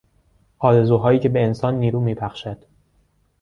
[0.59, 2.65] آرزوهایی که به انسان نیرو میبخشد